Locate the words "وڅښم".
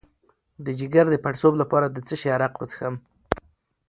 2.57-2.95